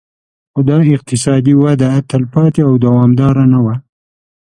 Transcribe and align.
خو 0.51 0.59
دا 0.69 0.77
اقتصادي 0.95 1.53
وده 1.63 1.89
تلپاتې 2.09 2.61
او 2.67 2.73
دوامداره 2.85 3.43
نه 3.53 3.59
وه 3.65 3.75